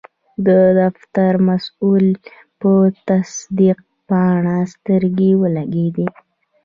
د 0.47 0.49
فتر 0.99 1.33
مسول 1.47 2.05
په 2.59 2.71
تصدیق 3.07 3.79
پاڼه 4.07 4.57
سترګې 4.73 5.31
ولګیدې. 5.41 6.07